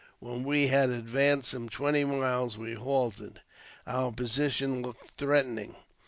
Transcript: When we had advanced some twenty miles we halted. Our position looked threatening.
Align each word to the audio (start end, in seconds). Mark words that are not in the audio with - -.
When 0.17 0.43
we 0.43 0.65
had 0.69 0.89
advanced 0.89 1.51
some 1.51 1.69
twenty 1.69 2.03
miles 2.03 2.57
we 2.57 2.73
halted. 2.73 3.39
Our 3.85 4.11
position 4.11 4.81
looked 4.81 5.11
threatening. 5.11 5.75